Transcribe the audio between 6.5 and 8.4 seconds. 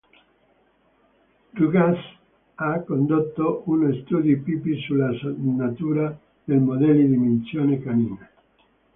modelli di minzione canina.